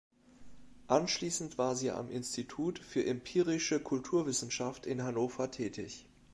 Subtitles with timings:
[0.87, 6.07] Anschließend war sie am Institut für Empirische Kulturwissenschaft in Hannover tätig.